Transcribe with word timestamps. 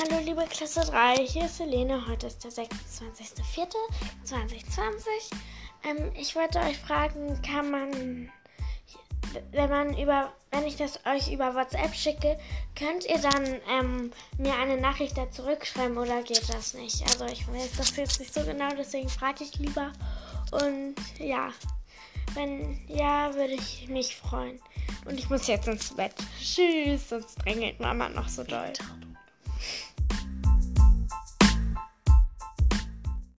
Hallo 0.00 0.20
liebe 0.24 0.44
Klasse 0.44 0.82
3, 0.82 1.26
hier 1.26 1.46
ist 1.46 1.58
Helene. 1.58 2.06
Heute 2.06 2.28
ist 2.28 2.44
der 2.44 2.52
26.04.2020. 2.52 5.08
Ähm, 5.82 6.12
ich 6.14 6.36
wollte 6.36 6.60
euch 6.60 6.78
fragen, 6.78 7.42
kann 7.42 7.72
man, 7.72 8.30
wenn 9.50 9.68
man 9.68 9.98
über, 9.98 10.32
wenn 10.52 10.68
ich 10.68 10.76
das 10.76 11.00
euch 11.04 11.32
über 11.32 11.56
WhatsApp 11.56 11.92
schicke, 11.96 12.38
könnt 12.76 13.06
ihr 13.06 13.18
dann 13.18 13.44
ähm, 13.68 14.12
mir 14.38 14.54
eine 14.54 14.80
Nachricht 14.80 15.18
da 15.18 15.28
zurückschreiben 15.32 15.98
oder 15.98 16.22
geht 16.22 16.48
das 16.48 16.74
nicht? 16.74 17.02
Also 17.02 17.24
ich 17.24 17.48
weiß 17.48 17.72
das 17.76 17.96
jetzt 17.96 18.20
nicht 18.20 18.32
so 18.32 18.44
genau, 18.44 18.68
deswegen 18.78 19.08
frage 19.08 19.42
ich 19.42 19.58
lieber. 19.58 19.92
Und 20.52 20.94
ja, 21.18 21.50
wenn 22.34 22.78
ja, 22.86 23.34
würde 23.34 23.54
ich 23.54 23.88
mich 23.88 24.14
freuen. 24.14 24.60
Und 25.06 25.18
ich 25.18 25.28
muss 25.28 25.48
jetzt 25.48 25.66
ins 25.66 25.92
Bett. 25.92 26.14
Tschüss, 26.40 27.08
sonst 27.08 27.34
drängelt 27.44 27.80
Mama 27.80 28.08
noch 28.08 28.28
so 28.28 28.44
doll. 28.44 28.72